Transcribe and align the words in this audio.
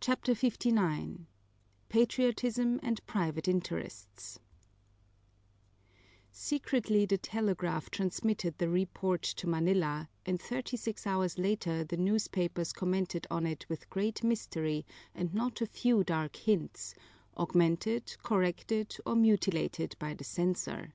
CHAPTER 0.00 0.34
LIX 0.42 1.20
Patriotism 1.88 2.80
and 2.82 3.06
Private 3.06 3.46
Interests 3.46 4.40
Secretly 6.32 7.06
the 7.06 7.16
telegraph 7.18 7.88
transmitted 7.88 8.58
the 8.58 8.68
report 8.68 9.22
to 9.22 9.46
Manila, 9.46 10.08
and 10.24 10.42
thirty 10.42 10.76
six 10.76 11.06
hours 11.06 11.38
later 11.38 11.84
the 11.84 11.96
newspapers 11.96 12.72
commented 12.72 13.24
on 13.30 13.46
it 13.46 13.68
with 13.68 13.88
great 13.88 14.24
mystery 14.24 14.84
and 15.14 15.32
not 15.32 15.60
a 15.60 15.66
few 15.68 16.02
dark 16.02 16.34
hints 16.34 16.96
augmented, 17.36 18.16
corrected, 18.24 18.96
or 19.06 19.14
mutilated 19.14 19.94
by 20.00 20.12
the 20.12 20.24
censor. 20.24 20.92